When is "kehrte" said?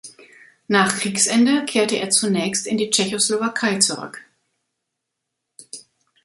1.65-1.97